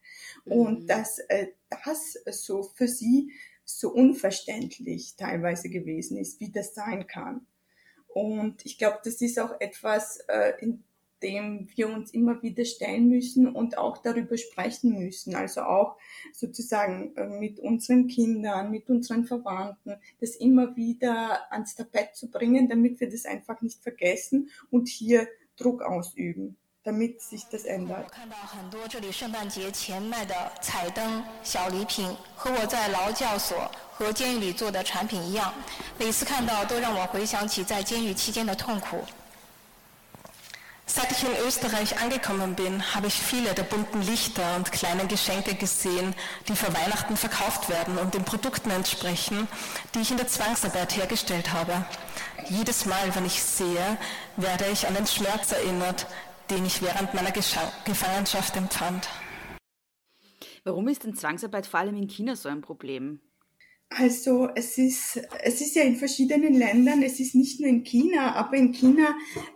[0.46, 0.52] Mhm.
[0.52, 3.32] Und dass äh, das so für sie
[3.64, 7.48] so unverständlich teilweise gewesen ist, wie das sein kann.
[8.08, 10.84] Und ich glaube, das ist auch etwas, äh, in
[11.24, 15.36] dem wir uns immer wieder stellen müssen und auch darüber sprechen müssen.
[15.36, 15.98] Also auch
[16.34, 22.70] sozusagen äh, mit unseren Kindern, mit unseren Verwandten, das immer wieder ans Tapet zu bringen,
[22.70, 28.12] damit wir das einfach nicht vergessen und hier Druck ausüben damit sich das ändert.
[40.86, 45.56] Seit ich in Österreich angekommen bin, habe ich viele der bunten Lichter und kleinen Geschenke
[45.56, 46.14] gesehen,
[46.48, 49.48] die vor Weihnachten verkauft werden und den Produkten entsprechen,
[49.96, 51.84] die ich in der Zwangsarbeit hergestellt habe.
[52.50, 53.98] Jedes Mal, wenn ich sehe,
[54.38, 56.06] werde ich an den Schmerz erinnert,
[56.50, 59.10] den ich während meiner Gefangenschaft empfand.
[60.64, 63.20] Warum ist denn Zwangsarbeit vor allem in China so ein Problem?
[63.90, 68.34] Also es ist, es ist ja in verschiedenen Ländern, es ist nicht nur in China,
[68.36, 69.16] aber in China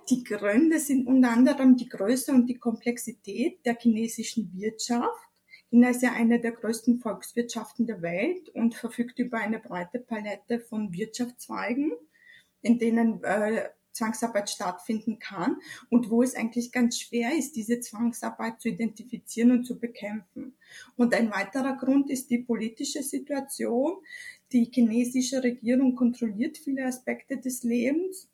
[0.09, 5.29] die Gründe sind unter anderem die Größe und die Komplexität der chinesischen Wirtschaft.
[5.71, 10.59] China ist ja eine der größten Volkswirtschaften der Welt und verfügt über eine breite Palette
[10.59, 11.91] von Wirtschaftszweigen,
[12.61, 15.57] in denen äh, Zwangsarbeit stattfinden kann
[15.89, 20.55] und wo es eigentlich ganz schwer ist, diese Zwangsarbeit zu identifizieren und zu bekämpfen.
[20.95, 23.97] Und ein weiterer Grund ist die politische Situation.
[24.51, 28.29] Die chinesische Regierung kontrolliert viele Aspekte des Lebens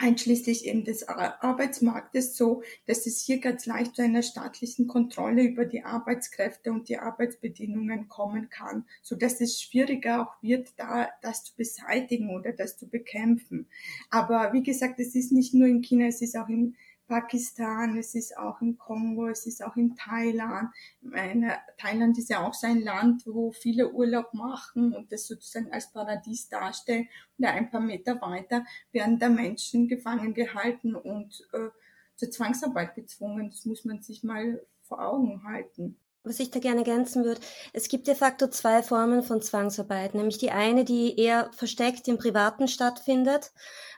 [0.00, 5.66] einschließlich eben des Arbeitsmarktes so, dass es hier ganz leicht zu einer staatlichen Kontrolle über
[5.66, 11.44] die Arbeitskräfte und die Arbeitsbedingungen kommen kann, so dass es schwieriger auch wird, da das
[11.44, 13.66] zu beseitigen oder das zu bekämpfen.
[14.08, 16.76] Aber wie gesagt, es ist nicht nur in China, es ist auch in
[17.10, 20.70] Pakistan, es ist auch im Kongo, es ist auch in Thailand.
[21.00, 25.72] Meine, Thailand ist ja auch so ein Land, wo viele Urlaub machen und das sozusagen
[25.72, 27.08] als Paradies darstellen.
[27.36, 31.70] Und ein paar Meter weiter werden da Menschen gefangen gehalten und äh,
[32.14, 33.50] zur Zwangsarbeit gezwungen.
[33.50, 35.98] Das muss man sich mal vor Augen halten.
[36.22, 37.40] Was ich da gerne ergänzen würde,
[37.72, 42.18] es gibt de facto zwei Formen von Zwangsarbeit, nämlich die eine, die eher versteckt im
[42.18, 43.52] Privaten stattfindet,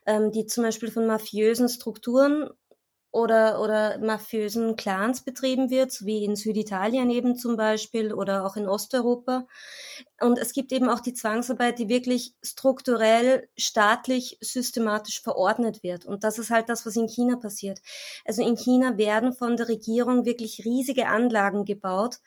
[0.07, 2.49] ähm, die zum Beispiel von mafiösen Strukturen
[3.13, 8.67] oder, oder mafiösen Clans betrieben wird, wie in Süditalien eben zum Beispiel oder auch in
[8.69, 9.47] Osteuropa.
[10.23, 16.07] Und es gibt eben auch die Zwangsarbeit, die wirklich strukturell, staatlich, systematisch verordnet wird.
[16.07, 17.81] Und das ist halt das, was in China passiert.
[18.25, 22.19] Also in China werden von der Regierung wirklich riesige Anlagen gebaut.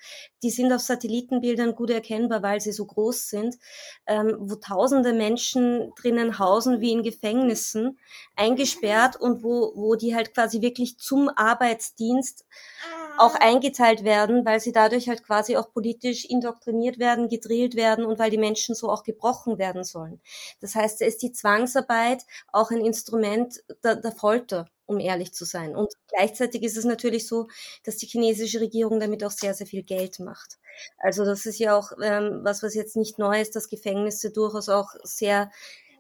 [0.44, 3.56] Die sind auf Satellitenbildern gut erkennbar, weil sie so groß sind,
[4.08, 7.98] ähm, wo tausende Menschen drinnen hausen wie in Gefängnissen,
[8.36, 12.46] eingesperrt und wo, wo die halt quasi wirklich zum Arbeitsdienst
[13.18, 18.20] auch eingeteilt werden, weil sie dadurch halt quasi auch politisch indoktriniert werden, gedrillt werden und
[18.20, 20.22] weil die Menschen so auch gebrochen werden sollen.
[20.60, 25.46] Das heißt, da ist die Zwangsarbeit auch ein Instrument der, der Folter um ehrlich zu
[25.46, 25.76] sein.
[25.76, 27.48] Und gleichzeitig ist es natürlich so,
[27.84, 30.60] dass die chinesische Regierung damit auch sehr, sehr viel Geld macht.
[31.00, 34.70] Also das ist ja auch ähm, was, was jetzt nicht neu ist, dass Gefängnisse durchaus
[34.70, 35.52] auch sehr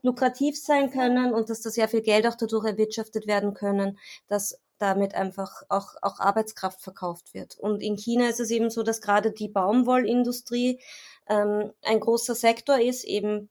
[0.04, 4.60] lukrativ sein können und dass da sehr viel Geld auch dadurch erwirtschaftet werden können, dass
[4.78, 7.58] damit einfach auch, auch Arbeitskraft verkauft wird.
[7.58, 10.80] Und in China ist es eben so, dass gerade die Baumwollindustrie
[11.28, 13.50] ähm, ein großer Sektor ist, eben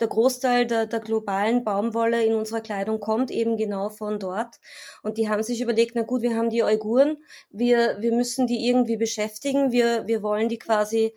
[0.00, 4.56] der Großteil der, der globalen Baumwolle in unserer Kleidung kommt eben genau von dort.
[5.02, 7.16] Und die haben sich überlegt, na gut, wir haben die Uiguren,
[7.50, 11.14] wir, wir müssen die irgendwie beschäftigen, wir, wir wollen die quasi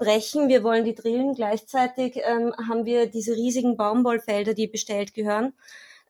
[0.00, 1.34] brechen, wir wollen die drillen.
[1.34, 5.54] Gleichzeitig ähm, haben wir diese riesigen Baumwollfelder, die bestellt gehören.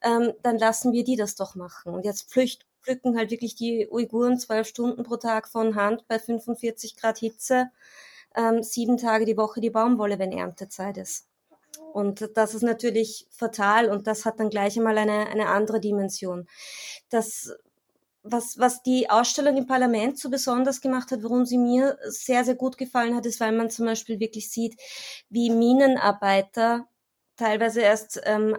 [0.03, 1.93] Ähm, dann lassen wir die das doch machen.
[1.93, 6.19] Und jetzt pflücht, pflücken halt wirklich die Uiguren zwölf Stunden pro Tag von Hand bei
[6.19, 7.71] 45 Grad Hitze,
[8.37, 11.27] ähm, sieben Tage die Woche die Baumwolle, wenn Erntezeit ist.
[11.93, 16.47] Und das ist natürlich fatal und das hat dann gleich einmal eine, eine andere Dimension.
[17.09, 17.53] Das,
[18.23, 22.55] was, was die Ausstellung im Parlament so besonders gemacht hat, warum sie mir sehr, sehr
[22.55, 24.81] gut gefallen hat, ist, weil man zum Beispiel wirklich sieht,
[25.31, 26.87] wie Minenarbeiter
[27.37, 28.57] teilweise erst ähm,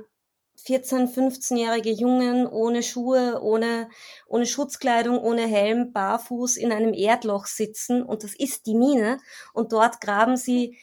[0.65, 3.89] 14, 15-jährige Jungen ohne Schuhe, ohne,
[4.27, 9.19] ohne Schutzkleidung, ohne Helm, barfuß in einem Erdloch sitzen und das ist die Mine
[9.53, 10.77] und dort graben sie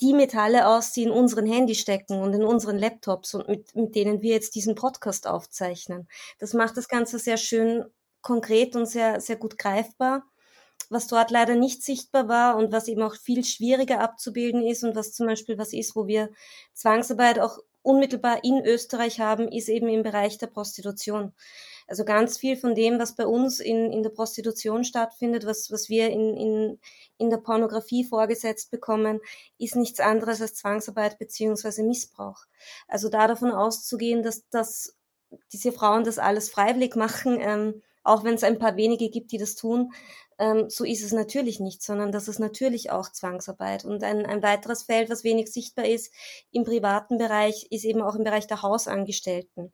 [0.00, 3.94] die Metalle aus, die in unseren Handy stecken und in unseren Laptops und mit, mit
[3.94, 6.08] denen wir jetzt diesen Podcast aufzeichnen.
[6.38, 7.84] Das macht das Ganze sehr schön
[8.22, 10.24] konkret und sehr, sehr gut greifbar.
[10.88, 14.96] Was dort leider nicht sichtbar war und was eben auch viel schwieriger abzubilden ist und
[14.96, 16.30] was zum Beispiel was ist, wo wir
[16.72, 21.32] Zwangsarbeit auch unmittelbar in Österreich haben, ist eben im Bereich der Prostitution.
[21.86, 25.88] Also ganz viel von dem, was bei uns in, in der Prostitution stattfindet, was, was
[25.88, 26.78] wir in, in,
[27.18, 29.20] in der Pornografie vorgesetzt bekommen,
[29.58, 32.44] ist nichts anderes als Zwangsarbeit beziehungsweise Missbrauch.
[32.86, 34.96] Also da davon auszugehen, dass, dass
[35.52, 39.38] diese Frauen das alles freiwillig machen, ähm, auch wenn es ein paar wenige gibt, die
[39.38, 39.92] das tun,
[40.38, 43.84] ähm, so ist es natürlich nicht, sondern das ist natürlich auch Zwangsarbeit.
[43.84, 46.12] Und ein, ein weiteres Feld, was wenig sichtbar ist
[46.50, 49.72] im privaten Bereich, ist eben auch im Bereich der Hausangestellten.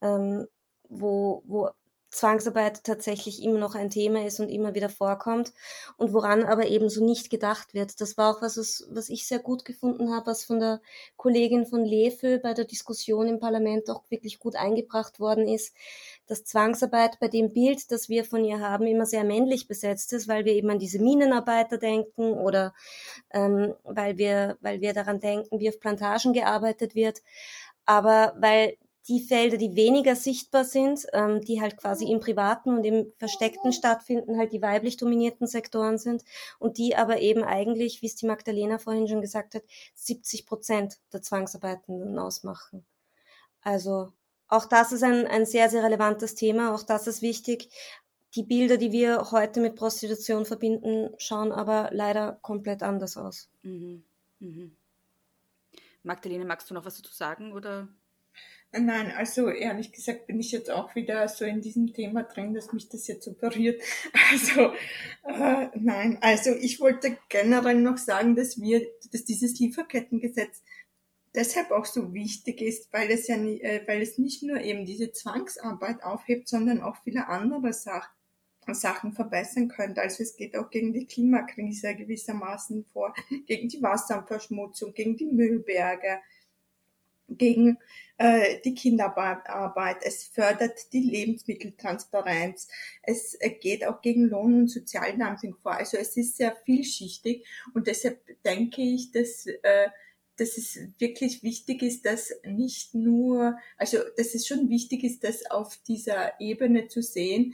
[0.00, 0.46] Ähm,
[0.88, 1.70] wo, wo
[2.10, 5.52] Zwangsarbeit tatsächlich immer noch ein Thema ist und immer wieder vorkommt
[5.98, 8.00] und woran aber eben so nicht gedacht wird.
[8.00, 10.80] Das war auch was, was ich sehr gut gefunden habe, was von der
[11.16, 15.74] Kollegin von Lefel bei der Diskussion im Parlament auch wirklich gut eingebracht worden ist,
[16.28, 20.28] dass Zwangsarbeit bei dem Bild, das wir von ihr haben, immer sehr männlich besetzt ist,
[20.28, 22.74] weil wir eben an diese Minenarbeiter denken oder
[23.30, 27.22] ähm, weil wir, weil wir daran denken, wie auf Plantagen gearbeitet wird.
[27.84, 28.76] Aber weil
[29.08, 33.72] die Felder, die weniger sichtbar sind, ähm, die halt quasi im privaten und im versteckten
[33.72, 36.24] stattfinden, halt die weiblich dominierten Sektoren sind
[36.58, 39.62] und die aber eben eigentlich, wie es die Magdalena vorhin schon gesagt hat,
[39.94, 42.84] 70 Prozent der Zwangsarbeitenden ausmachen.
[43.62, 44.12] Also
[44.48, 47.68] auch das ist ein, ein sehr, sehr relevantes Thema, auch das ist wichtig.
[48.34, 53.48] Die Bilder, die wir heute mit Prostitution verbinden, schauen aber leider komplett anders aus.
[53.62, 54.04] Mhm.
[54.40, 54.76] Mhm.
[56.02, 57.88] Magdalene, magst du noch was dazu sagen oder?
[58.70, 62.72] Nein, also ehrlich gesagt bin ich jetzt auch wieder so in diesem Thema drin, dass
[62.74, 63.80] mich das jetzt so berührt.
[64.30, 64.72] Also
[65.24, 70.62] äh, nein, also ich wollte generell noch sagen, dass wir, dass dieses Lieferkettengesetz
[71.34, 75.12] deshalb auch so wichtig ist, weil es ja, äh, weil es nicht nur eben diese
[75.12, 78.10] Zwangsarbeit aufhebt, sondern auch viele andere Sachen.
[78.74, 80.02] Sachen verbessern könnte.
[80.02, 83.14] Also es geht auch gegen die Klimakrise gewissermaßen vor,
[83.46, 86.18] gegen die Wasserverschmutzung, gegen die Müllberge,
[87.28, 87.78] gegen
[88.16, 92.68] äh, die Kinderarbeit, es fördert die Lebensmitteltransparenz,
[93.02, 95.72] es äh, geht auch gegen Lohn- und Sozialdumping vor.
[95.72, 99.88] Also es ist sehr vielschichtig und deshalb denke ich, dass, äh,
[100.37, 105.49] dass es wirklich wichtig ist, dass nicht nur, also dass es schon wichtig ist, das
[105.49, 107.53] auf dieser Ebene zu sehen,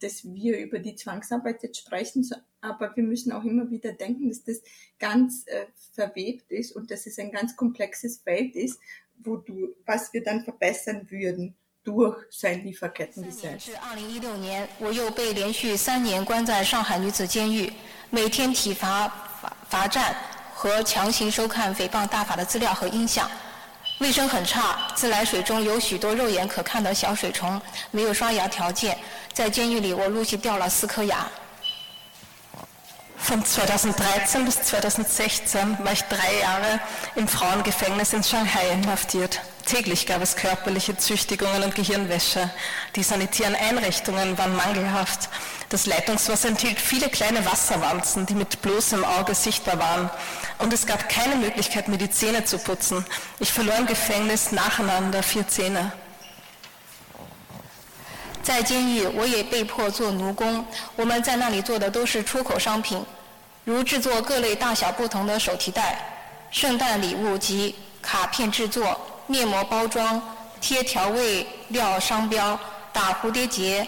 [0.00, 2.28] dass wir über die Zwangsarbeit jetzt sprechen,
[2.60, 4.60] aber wir müssen auch immer wieder denken, dass das
[4.98, 8.78] ganz äh, verwebt ist und dass es ein ganz komplexes Feld ist
[9.22, 11.54] wo du, was wir dann verbessern würden
[11.84, 13.70] durch sein Lieferkettengesetz.
[13.80, 17.70] 二零一六年，我又被连续三年关在上海女子监狱，
[18.10, 19.08] 每天体罚、
[19.40, 20.14] 罚罚站
[20.65, 23.29] 和强行收看诽谤大法的资料和音像。
[23.99, 27.61] 卫生很差，自来水中有许多肉眼可看的小水虫，
[27.91, 28.97] 没有刷牙条件。
[29.31, 31.27] 在监狱里，我陆续掉了四颗牙。
[33.17, 36.79] Von 2013 bis 2016 war ich drei Jahre
[37.15, 39.41] im Frauengefängnis in Shanghai inhaftiert.
[39.65, 42.51] Täglich gab es körperliche Züchtigungen und Gehirnwäsche.
[42.95, 45.29] Die sanitären Einrichtungen waren mangelhaft.
[45.69, 50.11] Das Leitungswasser enthielt viele kleine Wasserwanzen, die mit bloßem Auge sichtbar waren.
[50.59, 53.03] Und es gab keine Möglichkeit, mir die Zähne zu putzen.
[53.39, 55.91] Ich verlor im Gefängnis nacheinander vier Zähne.
[58.45, 60.63] 在监狱，我也被迫做奴工。
[60.95, 63.03] 我们在那里做的都是出口商品，
[63.63, 65.97] 如制作各类大小不同的手提袋、
[66.51, 67.73] 圣诞礼物及
[68.03, 70.21] 卡片制作、面膜包装、
[70.61, 72.57] 贴调味料商标、
[72.93, 73.85] 打蝴蝶结、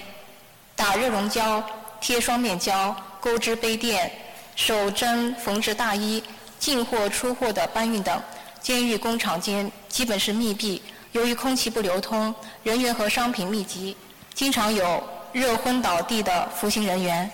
[0.76, 1.64] 打热熔胶、
[2.02, 4.12] 贴双面胶、钩织杯垫、
[4.56, 6.24] 手针缝制大衣、
[6.58, 8.20] 进货出货的搬运等。
[8.60, 10.82] 监狱工厂间基本是密闭，
[11.12, 12.34] 由于空气不流通，
[12.64, 13.96] 人员和商品密集。
[14.37, 15.03] 经常有
[15.33, 17.31] 热昏倒地的服刑人员。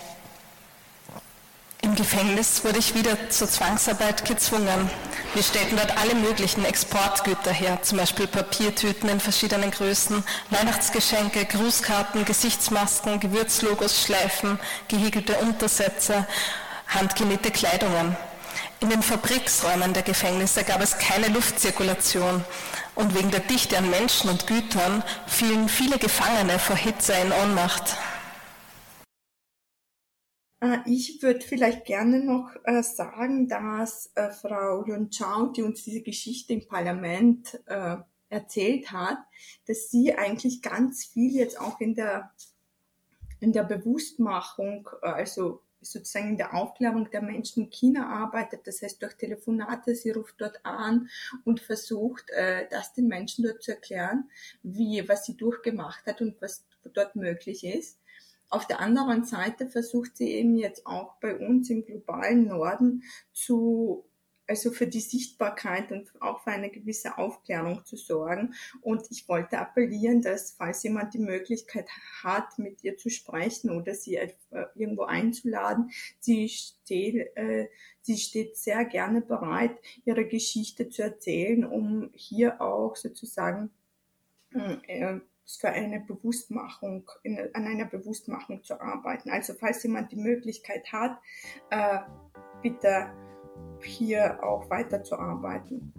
[1.81, 4.89] Im Gefängnis wurde ich wieder zur Zwangsarbeit gezwungen.
[5.33, 12.25] Wir stellten dort alle möglichen Exportgüter her, zum Beispiel Papiertüten in verschiedenen Größen, Weihnachtsgeschenke, Grußkarten,
[12.25, 16.27] Gesichtsmasken, Gewürzlogos, Schleifen, gehäkelte Untersätze,
[16.87, 18.17] handgenähte Kleidungen.
[18.84, 22.44] In den Fabriksräumen der Gefängnisse gab es keine Luftzirkulation
[22.94, 27.96] und wegen der Dichte an Menschen und Gütern fielen viele Gefangene vor Hitze in Ohnmacht.
[30.60, 35.82] Äh, ich würde vielleicht gerne noch äh, sagen, dass äh, Frau Yun Chao, die uns
[35.82, 37.58] diese Geschichte im Parlament
[38.28, 39.16] erzählt hat,
[39.66, 42.34] dass sie eigentlich ganz viel jetzt auch in der
[43.40, 49.02] in der Bewusstmachung, also sozusagen in der Aufklärung der Menschen in China arbeitet, das heißt
[49.02, 51.08] durch Telefonate, sie ruft dort an
[51.44, 54.30] und versucht, äh, das den Menschen dort zu erklären,
[54.62, 57.98] wie, was sie durchgemacht hat und was dort möglich ist.
[58.50, 64.04] Auf der anderen Seite versucht sie eben jetzt auch bei uns im globalen Norden zu
[64.46, 68.54] also für die Sichtbarkeit und auch für eine gewisse Aufklärung zu sorgen.
[68.82, 71.88] Und ich wollte appellieren, dass falls jemand die Möglichkeit
[72.22, 74.32] hat, mit ihr zu sprechen oder sie äh,
[74.74, 75.90] irgendwo einzuladen,
[76.20, 77.68] sie steht, äh,
[78.02, 83.70] sie steht sehr gerne bereit, ihre Geschichte zu erzählen, um hier auch sozusagen
[84.86, 89.30] äh, für eine Bewusstmachung, in, an einer Bewusstmachung zu arbeiten.
[89.30, 91.18] Also falls jemand die Möglichkeit hat,
[91.70, 92.00] äh,
[92.62, 93.12] bitte
[93.84, 95.92] hier auch weiterzuarbeiten.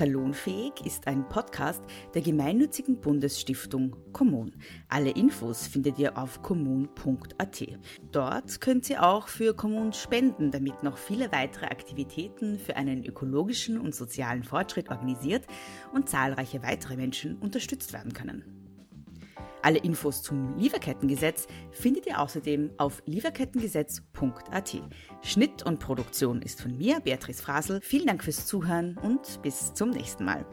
[0.00, 1.82] Salonfähig ist ein Podcast
[2.14, 4.56] der gemeinnützigen Bundesstiftung Kommun.
[4.88, 7.66] Alle Infos findet ihr auf kommun.at.
[8.10, 13.78] Dort könnt ihr auch für Kommun spenden, damit noch viele weitere Aktivitäten für einen ökologischen
[13.78, 15.46] und sozialen Fortschritt organisiert
[15.92, 18.59] und zahlreiche weitere Menschen unterstützt werden können.
[19.62, 24.82] Alle Infos zum Lieferkettengesetz findet ihr außerdem auf lieferkettengesetz.at.
[25.22, 27.80] Schnitt und Produktion ist von mir, Beatrice Frasel.
[27.82, 30.46] Vielen Dank fürs Zuhören und bis zum nächsten Mal.